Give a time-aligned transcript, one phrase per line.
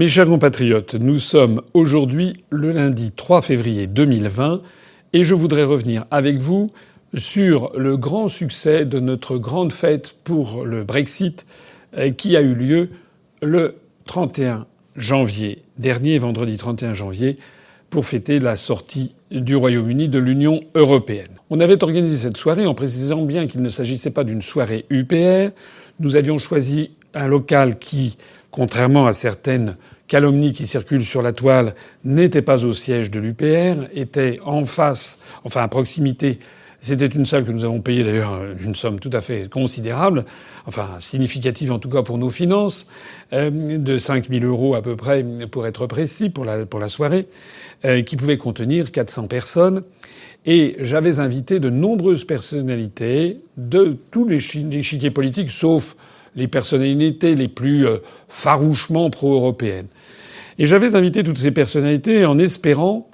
[0.00, 4.62] Mes chers compatriotes, nous sommes aujourd'hui le lundi 3 février 2020
[5.12, 6.70] et je voudrais revenir avec vous
[7.18, 11.44] sur le grand succès de notre grande fête pour le Brexit
[11.98, 12.88] euh, qui a eu lieu
[13.42, 13.76] le
[14.06, 14.64] 31
[14.96, 17.36] janvier dernier, vendredi 31 janvier,
[17.90, 21.36] pour fêter la sortie du Royaume-Uni de l'Union européenne.
[21.50, 25.50] On avait organisé cette soirée en précisant bien qu'il ne s'agissait pas d'une soirée UPR.
[25.98, 28.16] Nous avions choisi un local qui,
[28.50, 29.76] contrairement à certaines
[30.08, 31.74] calomnies qui circulent sur la toile,
[32.04, 36.38] n'était pas au siège de l'UPR, était en face, enfin à proximité
[36.80, 40.24] c'était une salle que nous avons payée d'ailleurs une somme tout à fait considérable,
[40.66, 42.86] enfin significative en tout cas pour nos finances,
[43.32, 46.88] euh, de 5 000 euros à peu près pour être précis pour la, pour la
[46.88, 47.26] soirée,
[47.84, 49.82] euh, qui pouvait contenir 400 personnes.
[50.46, 54.38] Et j'avais invité de nombreuses personnalités de tous les
[54.74, 55.96] échiquiers politiques, sauf
[56.36, 57.98] les personnalités les plus euh,
[58.28, 59.88] farouchement pro-européennes.
[60.58, 63.08] Et j'avais invité toutes ces personnalités en espérant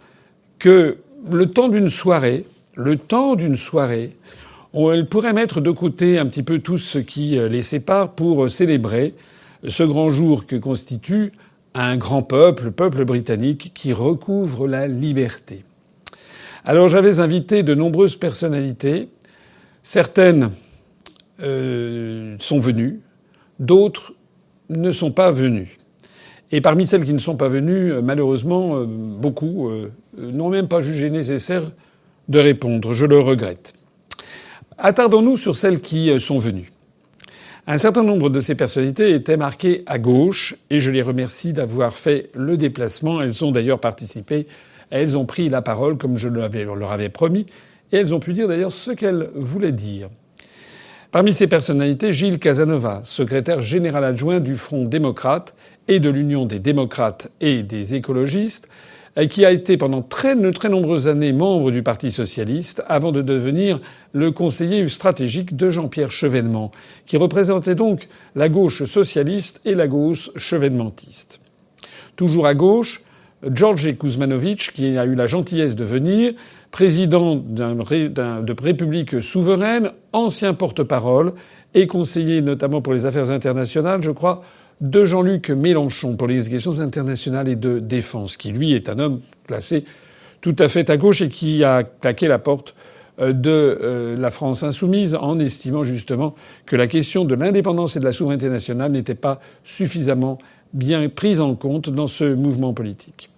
[0.58, 0.98] que
[1.30, 2.44] le temps d'une soirée,
[2.74, 4.10] le temps d'une soirée,
[4.74, 8.44] elle pourrait mettre de côté un petit peu tout ce qui euh, les sépare pour
[8.44, 9.14] euh, célébrer
[9.66, 11.32] ce grand jour que constitue
[11.74, 15.64] un grand peuple, le peuple britannique, qui recouvre la liberté.
[16.64, 19.08] Alors j'avais invité de nombreuses personnalités.
[19.82, 20.50] Certaines
[21.38, 23.00] sont venues,
[23.58, 24.14] d'autres
[24.68, 25.76] ne sont pas venues.
[26.52, 29.68] Et parmi celles qui ne sont pas venues, malheureusement, beaucoup
[30.16, 31.72] n'ont même pas jugé nécessaire
[32.28, 32.92] de répondre.
[32.92, 33.72] Je le regrette.
[34.78, 36.70] Attardons-nous sur celles qui euh, sont venues.
[37.66, 41.94] Un certain nombre de ces personnalités étaient marquées à gauche et je les remercie d'avoir
[41.94, 43.20] fait le déplacement.
[43.20, 44.46] Elles ont d'ailleurs participé.
[44.90, 47.46] Elles ont pris la parole comme je leur avais promis
[47.90, 50.08] et elles ont pu dire d'ailleurs ce qu'elles voulaient dire.
[51.16, 55.54] Parmi ces personnalités, Gilles Casanova, secrétaire général adjoint du Front démocrate
[55.88, 58.68] et de l'Union des démocrates et des écologistes,
[59.30, 63.80] qui a été pendant très, nombreuses années membre du Parti socialiste avant de devenir
[64.12, 66.70] le conseiller stratégique de Jean-Pierre Chevènement,
[67.06, 71.40] qui représentait donc la gauche socialiste et la gauche chevènementiste.
[72.16, 73.00] Toujours à gauche,
[73.50, 76.34] George Kuzmanovic, qui a eu la gentillesse de venir,
[76.76, 81.32] président de République souveraine, ancien porte-parole
[81.72, 84.42] et conseiller notamment pour les affaires internationales, je crois,
[84.82, 89.20] de Jean-Luc Mélenchon pour les questions internationales et de défense, qui lui est un homme
[89.46, 89.86] classé
[90.42, 92.74] tout à fait à gauche et qui a claqué la porte
[93.20, 96.34] euh, de euh, la France insoumise en estimant justement
[96.66, 100.36] que la question de l'indépendance et de la souveraineté nationale n'était pas suffisamment
[100.74, 103.30] bien prise en compte dans ce mouvement politique.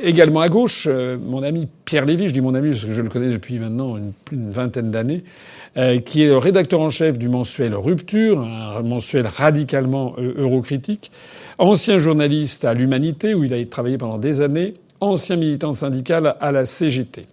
[0.00, 3.02] Également à gauche, euh, mon ami Pierre Lévy, je dis mon ami parce que je
[3.02, 4.12] le connais depuis maintenant une,
[4.50, 5.24] vingtaine d'années,
[5.76, 11.10] euh, qui est le rédacteur en chef du mensuel Rupture, un mensuel radicalement euh, eurocritique,
[11.58, 16.52] ancien journaliste à l'Humanité où il a travaillé pendant des années, ancien militant syndical à
[16.52, 17.26] la CGT.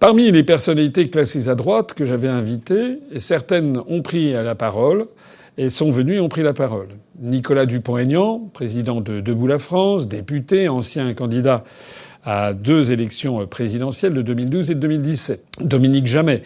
[0.00, 5.06] Parmi les personnalités classées à droite que j'avais invitées, certaines ont pris la parole
[5.58, 6.88] et sont venues et ont pris la parole.
[7.20, 11.64] Nicolas Dupont-Aignan, président de Debout la France, député, ancien candidat
[12.24, 15.44] à deux élections présidentielles de 2012 et de 2017.
[15.62, 16.42] Dominique Jamais,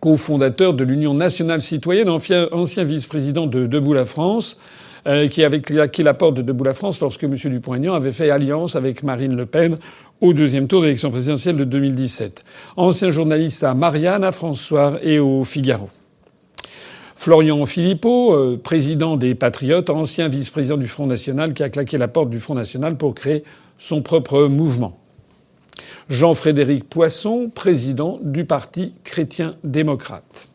[0.00, 4.58] cofondateur de l'Union nationale citoyenne, ancien vice-président de Debout la France,
[5.06, 7.34] euh, qui avait claqué la porte de Debout la France lorsque M.
[7.34, 9.76] Dupont-Aignan avait fait alliance avec Marine Le Pen
[10.22, 12.44] au deuxième tour de l'élection présidentielle de 2017.
[12.78, 15.90] Ancien journaliste à Marianne, à François et au Figaro.
[17.24, 22.06] Florian Philippot, euh, président des Patriotes, ancien vice-président du Front National, qui a claqué la
[22.06, 23.44] porte du Front National pour créer
[23.78, 24.98] son propre mouvement.
[26.10, 30.52] Jean-Frédéric Poisson, président du Parti chrétien-démocrate.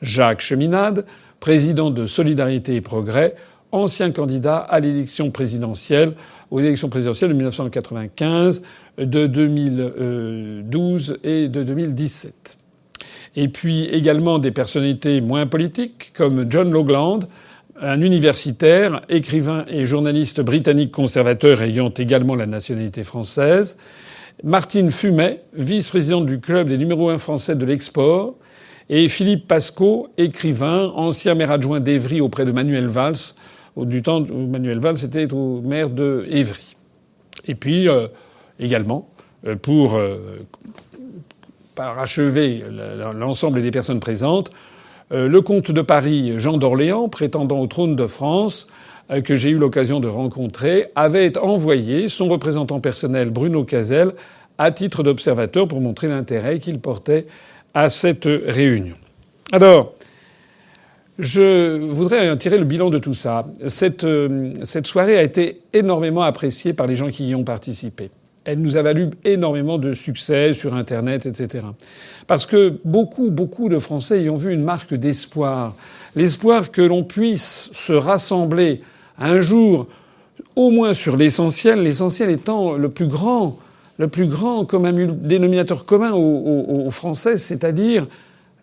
[0.00, 1.04] Jacques Cheminade,
[1.40, 3.34] président de Solidarité et Progrès,
[3.70, 6.14] ancien candidat à l'élection présidentielle,
[6.50, 8.62] aux élections présidentielles de 1995,
[8.96, 12.56] de 2012 et de 2017
[13.36, 17.20] et puis également des personnalités moins politiques comme John Logland,
[17.80, 23.76] un universitaire, écrivain et journaliste britannique conservateur ayant également la nationalité française,
[24.42, 28.36] Martine Fumet, vice-présidente du club des numéros 1 français de l'export,
[28.88, 33.34] et Philippe Pasco, écrivain, ancien maire adjoint d'Evry auprès de Manuel Valls,
[33.76, 36.76] du temps où Manuel Valls était au maire de Évry.
[37.46, 38.08] Et puis euh,
[38.58, 39.08] également,
[39.46, 40.46] euh, pour euh,
[41.78, 42.64] par achever
[43.14, 44.50] l'ensemble des personnes présentes,
[45.12, 48.66] euh, le comte de Paris, Jean d'Orléans, prétendant au trône de France,
[49.12, 54.10] euh, que j'ai eu l'occasion de rencontrer, avait envoyé son représentant personnel, Bruno Cazel,
[54.58, 57.26] à titre d'observateur pour montrer l'intérêt qu'il portait
[57.74, 58.96] à cette réunion.
[59.52, 59.94] Alors,
[61.20, 63.46] Je voudrais tirer le bilan de tout ça.
[63.66, 68.10] Cette, euh, cette soirée a été énormément appréciée par les gens qui y ont participé.
[68.50, 71.66] Elle nous a valu énormément de succès sur Internet, etc.
[72.26, 75.74] Parce que beaucoup, beaucoup de Français y ont vu une marque d'espoir.
[76.16, 78.80] L'espoir que l'on puisse se rassembler
[79.18, 79.86] un jour,
[80.56, 83.58] au moins sur l'essentiel, l'essentiel étant le plus grand,
[83.98, 84.90] le plus grand comme
[85.20, 88.06] dénominateur commun aux Français, c'est-à-dire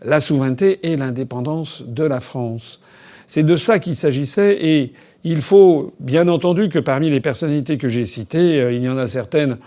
[0.04, 2.82] la souveraineté et l'indépendance de la France.
[3.28, 4.94] C'est de ça qu'il s'agissait et
[5.26, 8.98] il faut bien entendu que parmi les personnalités que j'ai citées, euh, il y en
[8.98, 9.58] a certaines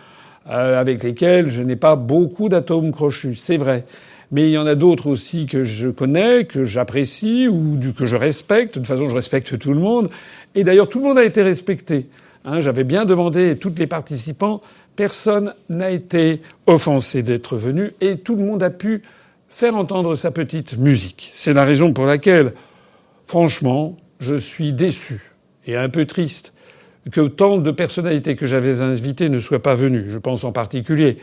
[0.49, 3.84] euh, avec lesquelles je n'ai pas beaucoup d'atomes crochus, c'est vrai.
[4.31, 8.14] Mais il y en a d'autres aussi que je connais, que j'apprécie ou que je
[8.14, 8.75] respecte.
[8.75, 10.10] De toute façon, je respecte tout le monde.
[10.55, 12.06] Et d'ailleurs, tout le monde a été respecté.
[12.44, 14.60] Hein, J'avais bien demandé, tous les participants,
[14.96, 19.02] personne n'a été offensé d'être venu et tout le monde a pu
[19.49, 21.31] faire entendre sa petite musique.
[21.32, 22.52] C'est la raison pour laquelle,
[23.25, 25.28] franchement, je suis déçu
[25.69, 26.53] et un peu triste
[27.12, 30.06] que tant de personnalités que j'avais invitées ne soient pas venues.
[30.09, 31.19] Je pense en particulier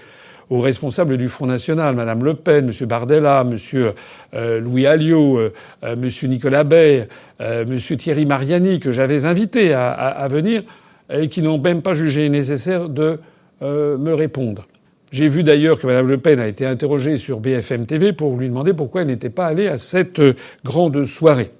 [0.50, 3.94] aux responsables du Front National, Madame Le Pen, Monsieur Bardella, Monsieur
[4.36, 5.54] euh, Louis Alliot, euh,
[5.84, 7.08] euh, Monsieur Nicolas Bay,
[7.40, 10.64] Monsieur Thierry Mariani, que j'avais invités à, venir
[11.10, 13.20] et qui n'ont même pas jugé nécessaire de
[13.62, 14.66] me répondre.
[15.12, 18.48] J'ai vu d'ailleurs que Mme Le Pen a été interrogée sur BFM TV pour lui
[18.48, 20.22] demander pourquoi elle n'était pas allée à cette
[20.64, 21.52] grande soirée.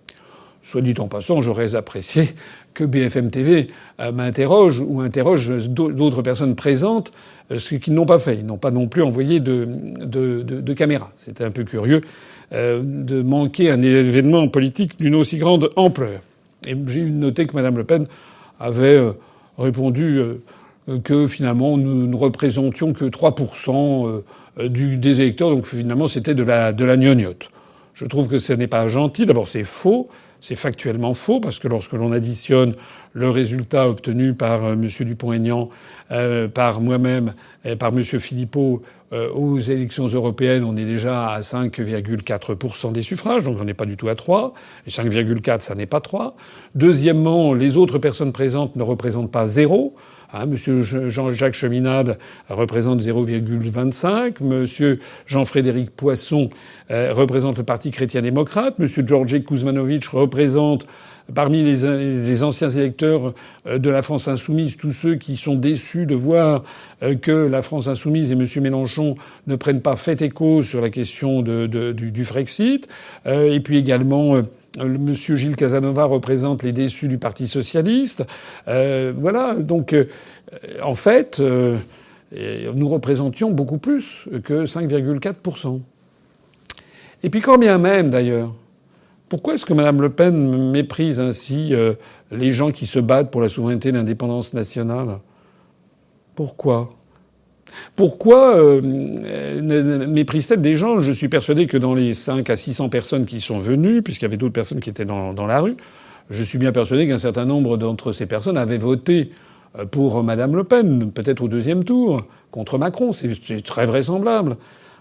[0.66, 2.30] Soit dit en passant, j'aurais apprécié
[2.74, 3.68] que BFM TV
[4.00, 7.14] euh, m'interroge ou interroge d'autres personnes présentes,
[7.52, 8.38] euh, ce qu'ils n'ont pas fait.
[8.38, 11.12] Ils n'ont pas non plus envoyé de, caméra.
[11.16, 12.02] C'était un peu curieux
[12.52, 16.22] de manquer un événement politique d'une aussi grande ampleur.
[16.68, 18.06] Et j'ai noté que Mme Le Pen
[18.60, 19.02] avait
[19.58, 20.22] répondu
[21.04, 24.24] que finalement nous ne représentions que 3%
[24.60, 27.36] euh, du, des électeurs, donc finalement c'était de la, de.
[27.94, 29.26] Je trouve que ce n'est pas gentil.
[29.26, 30.10] D'abord c'est faux,
[30.46, 32.76] c'est factuellement faux, parce que lorsque l'on additionne
[33.14, 34.88] le résultat obtenu par euh, M.
[35.00, 35.70] Dupont-Aignan,
[36.12, 37.34] euh, par moi-même
[37.64, 38.04] et par M.
[38.04, 43.74] Philippot euh, aux élections européennes, on est déjà à 5,4% des suffrages, donc on n'est
[43.74, 44.54] pas du tout à 3.
[44.86, 46.36] Et 5,4, ça n'est pas 3.
[46.76, 49.96] Deuxièmement, les autres personnes présentes ne représentent pas zéro.
[50.34, 52.18] Hein, Monsieur Jean-Jacques Cheminade
[52.50, 54.44] représente 0,25.
[54.44, 56.50] Monsieur Jean-Frédéric Poisson
[56.92, 58.80] euh, représente le Parti chrétien-démocrate.
[58.80, 60.88] Monsieur Georgi Kuzmanovic représente
[61.34, 63.34] parmi les, anciens électeurs
[63.66, 66.64] euh, de la France insoumise, tous ceux qui sont déçus de voir
[67.02, 68.46] euh, que la France insoumise et M.
[68.62, 69.16] Mélenchon
[69.48, 72.88] ne prennent pas fait cause sur la question du, Frexit,
[73.26, 74.42] et puis également
[74.84, 78.24] Monsieur Gilles Casanova représente les déçus du Parti socialiste.
[78.68, 79.56] Euh, voilà.
[79.56, 80.06] Donc, euh,
[80.84, 81.78] en fait, euh,
[82.74, 85.82] nous représentions beaucoup plus que 5,4%
[87.24, 88.54] Et puis, quand bien même, d'ailleurs,
[89.30, 91.74] pourquoi est-ce que Mme Le Pen méprise ainsi
[92.32, 95.20] les gens qui se battent pour la souveraineté et l'indépendance nationale?
[96.36, 96.94] Pourquoi?
[97.96, 98.82] Pourquoi euh,
[100.08, 101.00] méprise-t-elle des gens?
[101.00, 104.28] Je suis persuadé que dans les 5 à 600 personnes qui sont venues, puisqu'il y
[104.28, 105.78] avait d'autres personnes qui étaient dans, dans, la rue,
[106.30, 109.32] je suis bien persuadé qu'un certain nombre d'entre ces personnes avaient voté
[109.78, 113.12] euh, pour Madame Le Pen, peut-être au deuxième tour, contre Macron.
[113.14, 114.58] C'est très vraisemblable,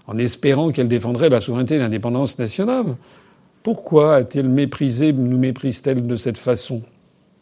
[0.07, 2.97] en espérant qu'elle défendrait la souveraineté et l'indépendance nationale.
[3.65, 6.83] Pourquoi a-t-elle méprisé, nous méprise-t-elle de cette façon?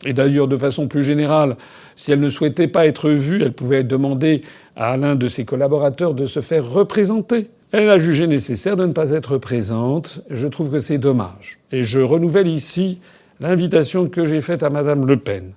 [0.04, 1.56] Et d'ailleurs, de façon plus générale,
[1.94, 4.42] si elle ne souhaitait pas être vue, elle pouvait demander
[4.76, 7.50] à l'un de ses collaborateurs de se faire représenter.
[7.72, 10.20] Elle a jugé nécessaire de ne pas être présente.
[10.30, 11.58] Je trouve que c'est dommage.
[11.72, 13.00] Et je renouvelle ici
[13.40, 15.52] l'invitation que j'ai faite à Madame Le Pen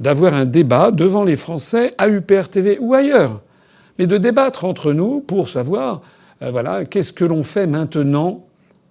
[0.00, 3.40] d'avoir un débat devant les Français à UPR TV ou ailleurs,
[3.98, 6.02] mais de débattre entre nous pour savoir,
[6.42, 8.44] euh, voilà, qu'est-ce que l'on fait maintenant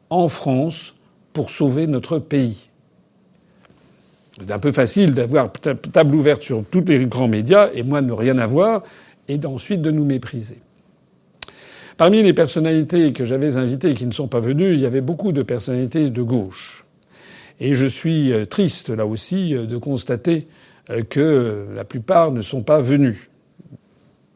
[0.09, 0.95] en France
[1.33, 2.69] pour sauver notre pays.
[4.39, 8.07] C'est un peu facile d'avoir table ouverte sur tous les grands médias et moi de
[8.07, 8.83] ne rien avoir
[9.27, 10.57] et ensuite de nous mépriser.
[11.97, 15.01] Parmi les personnalités que j'avais invitées et qui ne sont pas venues, il y avait
[15.01, 16.85] beaucoup de personnalités de gauche.
[17.59, 20.47] Et je suis euh, triste, là aussi, euh, de constater
[20.91, 23.29] euh, que la plupart ne sont pas venus.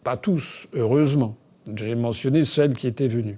[0.03, 1.35] Pas tous, heureusement.
[1.75, 3.37] J'ai mentionné celles qui étaient venues.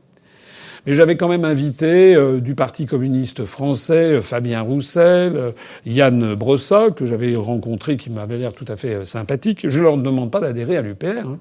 [0.86, 5.54] Mais j'avais quand même invité du Parti communiste français Fabien Roussel,
[5.86, 9.70] Yann Brossa, que j'avais rencontré, qui m'avait l'air tout à fait sympathique.
[9.70, 11.26] Je leur demande pas d'adhérer à l'UPR.
[11.26, 11.40] Hein.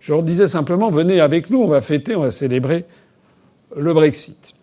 [0.00, 2.84] Je leur disais simplement, venez avec nous, on va fêter, on va célébrer
[3.76, 4.54] le Brexit.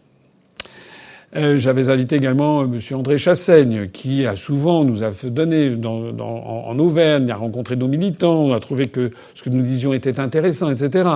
[1.35, 2.79] Euh, j'avais invité également M.
[2.93, 8.53] André Chassaigne, qui a souvent nous a donné dans, en, Auvergne, a rencontré nos militants,
[8.53, 11.09] a trouvé que ce que nous disions était intéressant, etc.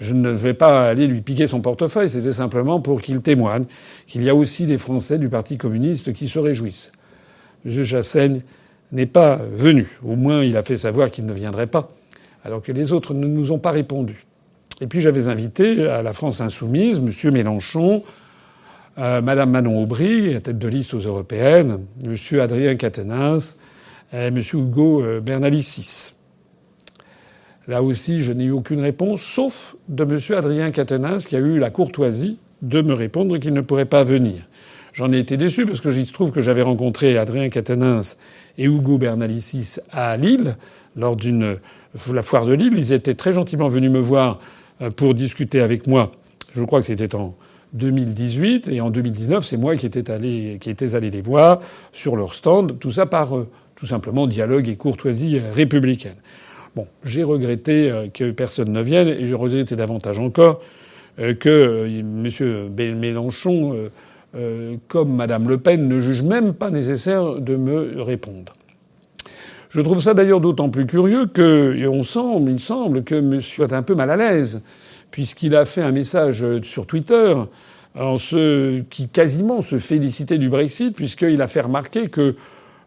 [0.00, 3.64] Je ne vais pas aller lui piquer son portefeuille, c'était simplement pour qu'il témoigne
[4.06, 6.90] qu'il y a aussi des Français du Parti communiste qui se réjouissent.
[7.66, 7.84] M.
[7.84, 8.42] Chassaigne
[8.92, 9.86] n'est pas venu.
[10.02, 11.90] Au moins, il a fait savoir qu'il ne viendrait pas,
[12.44, 14.24] alors que les autres ne nous ont pas répondu.
[14.80, 17.32] Et puis j'avais invité à la France insoumise M.
[17.32, 18.02] Mélenchon,
[18.98, 22.40] euh, Mme Manon Aubry, tête de liste aux européennes, M.
[22.40, 23.56] Adrien Quatennens
[24.14, 24.38] et M.
[24.38, 26.14] Hugo euh, Bernalicis.
[27.68, 30.18] Là aussi, je n'ai eu aucune réponse, sauf de M.
[30.36, 34.46] Adrien Quatennens, qui a eu la courtoisie de me répondre qu'il ne pourrait pas venir.
[34.92, 38.16] J'en ai été déçu parce que se trouve que j'avais rencontré Adrien Quatennens
[38.58, 40.56] et Hugo Bernalicis à Lille
[40.96, 41.58] lors d'une
[42.12, 42.74] la foire de Lille.
[42.76, 44.40] Ils étaient très gentiment venus me voir
[44.80, 46.10] euh, pour discuter avec moi.
[46.54, 47.36] Je crois que c'était en
[47.74, 51.60] 2018 et en 2019, c'est moi qui étais allé qui étais allé les voir
[51.92, 52.78] sur leur stand.
[52.78, 56.16] Tout ça par euh, tout simplement dialogue et courtoisie républicaine.
[56.76, 60.60] Bon, j'ai regretté euh, que personne ne vienne et j'ai regretté davantage encore
[61.18, 62.96] que M.
[62.98, 63.90] Mélenchon
[64.36, 68.52] euh, comme Madame Le Pen ne juge même pas nécessaire de me répondre.
[69.70, 73.72] Je trouve ça d'ailleurs d'autant plus curieux que, on semble, il semble que Monsieur est
[73.72, 74.62] un peu mal à l'aise,
[75.10, 77.34] puisqu'il a fait un message sur Twitter
[77.98, 82.36] en ce, qui quasiment se félicitait du Brexit, puisqu'il a fait remarquer que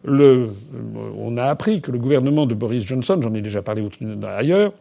[0.05, 3.87] on a appris que le gouvernement de Boris Johnson, j'en ai déjà parlé
[4.27, 4.73] ailleurs,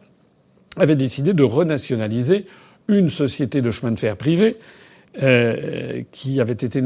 [0.77, 2.45] avait décidé de renationaliser
[2.87, 4.57] une société de chemin de fer privée
[5.21, 6.81] euh, qui avait été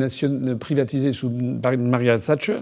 [0.60, 2.60] privatisé sous Margaret Thatcher.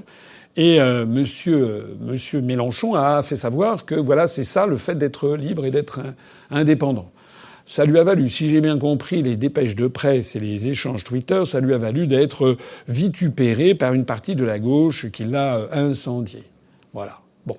[0.58, 5.66] Et euh, monsieur Mélenchon a fait savoir que voilà, c'est ça le fait d'être libre
[5.66, 6.00] et d'être
[6.50, 7.12] indépendant.
[7.66, 11.04] Ça lui a valu, si j'ai bien compris les dépêches de presse et les échanges
[11.04, 12.58] Twitter, ça lui a valu d'être
[12.88, 16.44] vitupéré par une partie de la gauche qui l'a incendié.
[16.94, 17.20] Voilà.
[17.48, 17.58] Bon.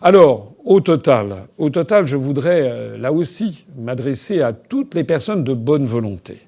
[0.00, 5.44] Alors, au total, au total, je voudrais euh, là aussi m'adresser à toutes les personnes
[5.44, 6.38] de bonne volonté.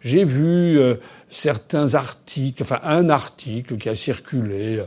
[0.00, 0.96] J'ai vu euh,
[1.28, 4.84] certains articles, enfin un article qui a circulé, euh,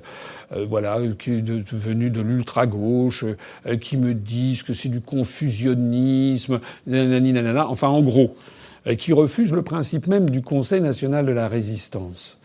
[0.68, 3.26] voilà, qui est venu de l'ultra gauche,
[3.66, 8.36] euh, qui me disent que c'est du confusionnisme, nanani, nanana, enfin en gros,
[8.98, 12.38] qui refuse le principe même du Conseil national de la résistance.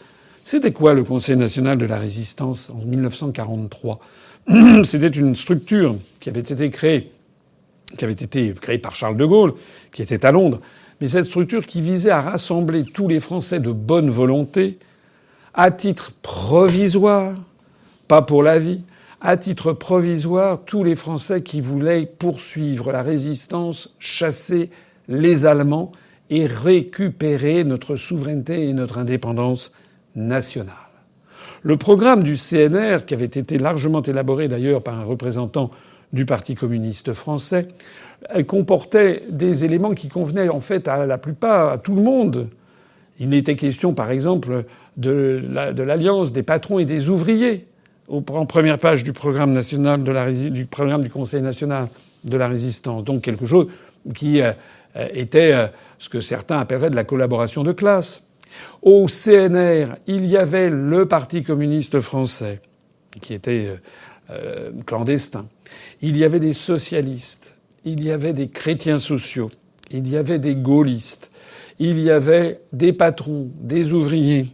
[0.45, 3.99] C'était quoi le Conseil national de la résistance en 1943
[4.85, 7.11] C'était une structure qui avait été créée,
[7.97, 9.55] qui avait été créée par Charles de Gaulle,
[9.93, 10.61] qui était à Londres,
[11.01, 14.79] mais cette structure qui visait à rassembler tous les Français de bonne volonté,
[15.55, 17.37] à titre provisoire,
[18.09, 18.83] pas pour la vie,
[19.21, 24.71] à titre provisoire, tous les Français qui voulaient poursuivre la résistance, chasser
[25.09, 25.93] les Allemands
[26.29, 29.73] et récupérer notre souveraineté et notre indépendance
[30.15, 30.75] nationale.
[31.63, 35.71] Le programme du CNR, qui avait été largement élaboré d'ailleurs par un représentant
[36.13, 37.69] du Parti communiste français,
[38.29, 42.49] elle comportait des éléments qui convenaient en fait à la plupart, à tout le monde.
[43.19, 44.65] Il était question, par exemple,
[44.99, 45.43] de
[45.79, 47.67] l'alliance des patrons et des ouvriers
[48.09, 51.89] en première page du programme national de la, du programme du Conseil national
[52.25, 53.05] de la résistance.
[53.05, 53.69] Donc quelque chose
[54.15, 54.53] qui euh,
[55.13, 55.67] était euh,
[55.99, 58.23] ce que certains appelleraient de la collaboration de classe.
[58.83, 62.61] Au CNR, il y avait le Parti communiste français,
[63.21, 63.77] qui était
[64.31, 65.47] euh, clandestin.
[66.03, 69.51] Il y avait des socialistes il y avait des chrétiens sociaux,
[69.91, 71.31] il y avait des gaullistes,
[71.79, 74.47] il y avait des patrons, des ouvriers,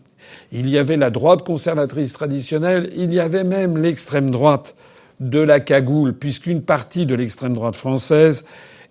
[0.53, 4.75] il y avait la droite conservatrice traditionnelle, il y avait même l'extrême droite
[5.21, 8.45] de la cagoule, puisqu'une partie de l'extrême droite française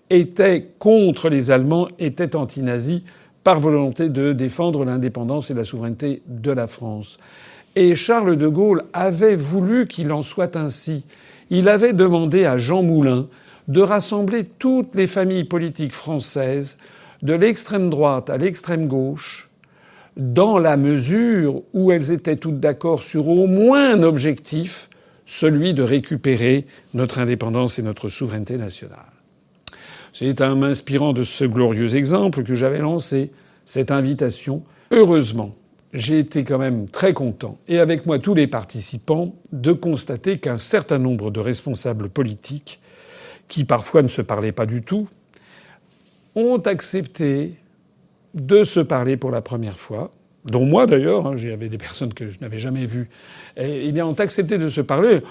[0.09, 3.03] était contre les Allemands, était anti-nazi,
[3.43, 7.17] par volonté de défendre l'indépendance et la souveraineté de la France.
[7.75, 11.03] Et Charles de Gaulle avait voulu qu'il en soit ainsi.
[11.49, 13.27] Il avait demandé à Jean Moulin
[13.67, 16.77] de rassembler toutes les familles politiques françaises,
[17.21, 19.48] de l'extrême droite à l'extrême gauche,
[20.19, 24.89] dans la mesure où elles étaient toutes d'accord sur au moins un objectif,
[25.25, 28.99] celui de récupérer notre indépendance et notre souveraineté nationale.
[30.11, 33.31] C'est en m'inspirant de ce glorieux exemple que j'avais lancé
[33.63, 34.63] cette invitation.
[34.91, 35.55] Heureusement,
[35.93, 40.57] j'ai été quand même très content, et avec moi tous les participants, de constater qu'un
[40.57, 42.81] certain nombre de responsables politiques
[43.47, 45.07] qui parfois ne se parlaient pas du tout,
[46.35, 47.53] ont accepté
[48.33, 50.11] de se parler pour la première fois,
[50.45, 53.09] dont moi d'ailleurs, hein, des personnes que je n'avais jamais vues,
[53.57, 55.21] et ils ont accepté de se parler.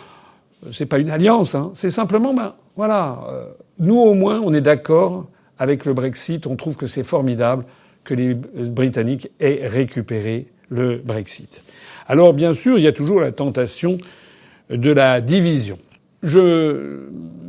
[0.73, 3.47] C'est pas une alliance, hein, c'est simplement, ben voilà, euh,
[3.79, 5.27] nous au moins on est d'accord
[5.59, 7.65] avec le Brexit, on trouve que c'est formidable
[8.05, 11.63] que les Britanniques aient récupéré le Brexit.
[12.09, 13.99] Alors bien sûr, il y a toujours la tentation
[14.71, 15.79] de la division.
[16.23, 17.09] Je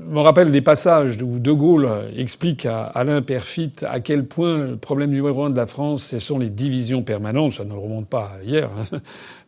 [0.10, 4.78] me rappelle des passages où De Gaulle explique à Alain Perfit à quel point le
[4.78, 7.54] problème numéro un de la France, ce sont les divisions permanentes.
[7.54, 8.70] Ça ne remonte pas hier.
[8.94, 9.00] Hein.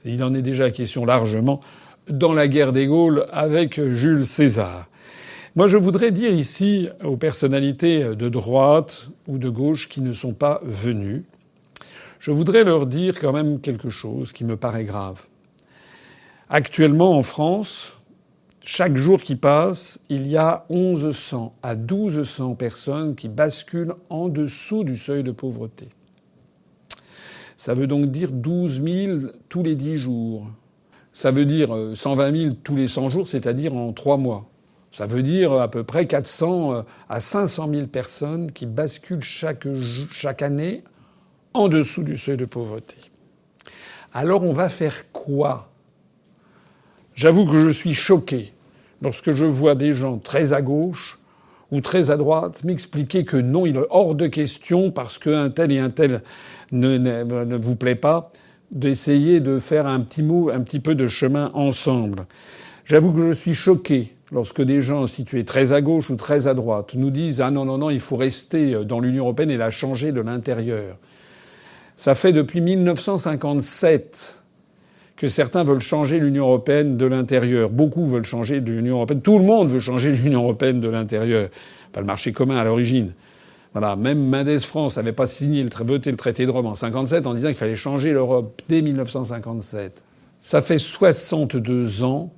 [0.06, 1.62] Il en est déjà question largement
[2.10, 4.88] dans la guerre des Gaules avec Jules César.
[5.56, 10.34] Moi, je voudrais dire ici aux personnalités de droite ou de gauche qui ne sont
[10.34, 11.26] pas venues,
[12.20, 15.24] je voudrais leur dire quand même quelque chose qui me paraît grave.
[16.50, 17.98] Actuellement, en France,
[18.64, 24.84] chaque jour qui passe, il y a 1100 à 1200 personnes qui basculent en dessous
[24.84, 25.90] du seuil de pauvreté.
[27.58, 29.18] Ça veut donc dire 12 000
[29.50, 30.48] tous les 10 jours.
[31.12, 34.48] Ça veut dire 120 euh, 000 tous les 100 jours, c'est-à-dire en 3 mois.
[34.92, 39.68] Ça veut dire à peu près 400 euh, à 500 000 personnes qui basculent chaque,
[40.12, 40.84] chaque année
[41.56, 42.98] en dessous du seuil de pauvreté.
[44.14, 45.71] Alors on va faire quoi
[47.16, 48.54] J'avoue que je suis choqué
[49.02, 51.20] lorsque je vois des gens très à gauche
[51.72, 55.72] ou très à droite m'expliquer que non, il est hors de question parce qu'un tel
[55.72, 56.22] et un tel
[56.72, 58.32] ne, ne vous plaît pas
[58.72, 62.26] d'essayer de faire un petit mot, un petit peu de chemin ensemble.
[62.86, 66.54] J'avoue que je suis choqué lorsque des gens situés très à gauche ou très à
[66.54, 69.70] droite nous disent ah non non non il faut rester dans l'Union européenne et la
[69.70, 70.98] changer de l'intérieur.
[71.98, 74.41] Ça fait depuis 1957
[75.22, 77.70] que certains veulent changer l'Union européenne de l'intérieur.
[77.70, 79.22] Beaucoup veulent changer l'Union européenne.
[79.22, 81.50] Tout le monde veut changer l'Union européenne de l'intérieur.
[81.92, 83.14] Pas le marché commun à l'origine.
[83.74, 87.36] Voilà, même Mendes France n'avait pas signé, voté le traité de Rome en 57 en
[87.36, 90.02] disant qu'il fallait changer l'Europe dès 1957.
[90.40, 92.34] Ça fait 62 ans.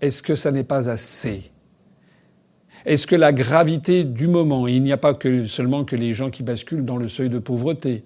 [0.00, 1.52] Est-ce que ça n'est pas assez?
[2.86, 6.42] Est-ce que la gravité du moment, il n'y a pas seulement que les gens qui
[6.42, 8.02] basculent dans le seuil de pauvreté,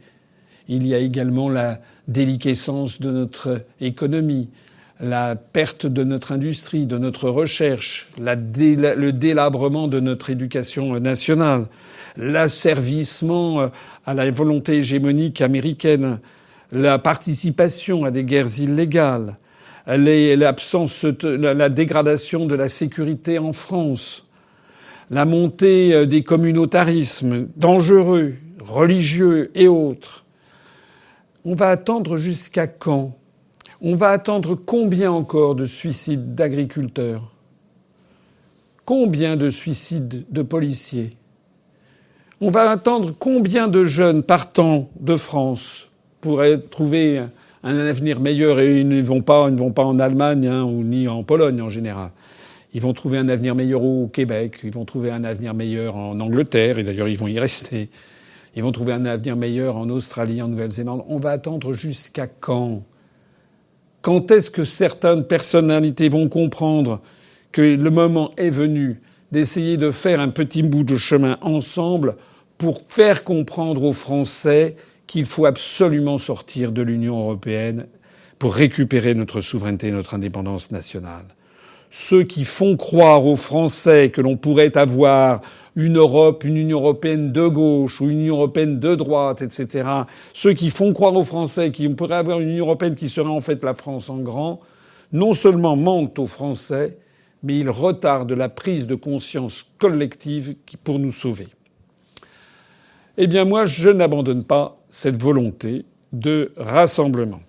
[0.68, 4.48] il y a également la déliquescence de notre économie,
[5.00, 11.66] la perte de notre industrie, de notre recherche, le délabrement de notre éducation nationale,
[12.16, 13.68] l'asservissement euh,
[14.06, 16.18] à la volonté hégémonique américaine,
[16.72, 19.36] la participation à des guerres illégales,
[19.86, 24.26] l'absence, la dégradation de la sécurité en France,
[25.10, 30.24] la montée euh, des communautarismes dangereux, religieux et autres.
[31.50, 33.16] On va attendre jusqu'à quand?
[33.80, 37.32] On va attendre combien encore de suicides d'agriculteurs?
[38.84, 41.16] Combien de suicides de policiers?
[42.42, 45.88] On va attendre combien de jeunes partant de France
[46.20, 47.22] pour trouver
[47.62, 50.64] un avenir meilleur et ils ne vont pas, ils ne vont pas en Allemagne hein,
[50.64, 52.10] ou ni en Pologne en général.
[52.74, 56.20] Ils vont trouver un avenir meilleur au Québec, ils vont trouver un avenir meilleur en
[56.20, 57.88] Angleterre et d'ailleurs ils vont y rester.
[58.56, 61.04] Ils vont trouver un avenir meilleur en Australie, en Nouvelle-Zélande.
[61.08, 62.82] On va attendre jusqu'à quand?
[64.02, 67.00] Quand est-ce que certaines personnalités vont comprendre
[67.52, 69.00] que le moment est venu
[69.32, 72.16] d'essayer de faire un petit bout de chemin ensemble
[72.56, 77.86] pour faire comprendre aux Français qu'il faut absolument sortir de l'Union européenne
[78.38, 81.24] pour récupérer notre souveraineté et notre indépendance nationale?
[81.90, 85.40] Ceux qui font croire aux Français que l'on pourrait avoir
[85.78, 89.88] une Europe, une Union européenne de gauche ou une Union européenne de droite, etc.
[90.34, 93.40] Ceux qui font croire aux Français qu'on pourrait avoir une Union européenne qui serait en
[93.40, 94.58] fait la France en grand,
[95.12, 96.98] non seulement mentent aux Français,
[97.44, 101.46] mais ils retardent la prise de conscience collective pour nous sauver.
[103.16, 107.40] Eh bien moi, je n'abandonne pas cette volonté de rassemblement.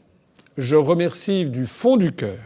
[0.56, 2.38] Je remercie du fond du cœur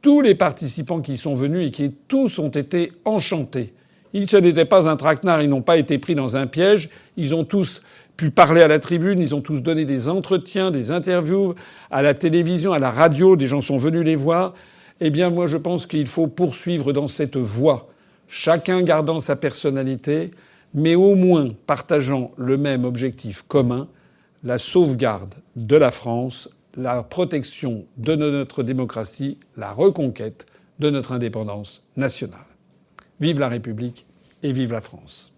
[0.00, 3.72] tous les participants qui sont venus et qui tous ont été enchantés
[4.14, 7.44] ce n'était pas un traquenard, ils n'ont pas été pris dans un piège, ils ont
[7.44, 7.82] tous
[8.16, 11.54] pu parler à la tribune, ils ont tous donné des entretiens, des interviews
[11.90, 14.54] à la télévision, à la radio, des gens sont venus les voir.
[15.00, 17.88] Eh bien, moi, je pense qu'il faut poursuivre dans cette voie,
[18.26, 20.32] chacun gardant sa personnalité,
[20.74, 23.86] mais au moins partageant le même objectif commun,
[24.42, 30.46] la sauvegarde de la France, la protection de notre démocratie, la reconquête
[30.80, 32.47] de notre indépendance nationale.
[33.20, 34.06] Vive la République
[34.42, 35.32] et vive la France.